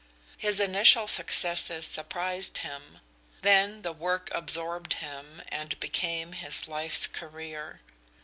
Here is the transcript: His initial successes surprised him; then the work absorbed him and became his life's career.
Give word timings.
His 0.39 0.59
initial 0.59 1.05
successes 1.05 1.85
surprised 1.85 2.57
him; 2.65 3.01
then 3.43 3.83
the 3.83 3.93
work 3.93 4.29
absorbed 4.31 4.93
him 4.95 5.43
and 5.49 5.79
became 5.79 6.31
his 6.33 6.67
life's 6.67 7.05
career. 7.05 7.81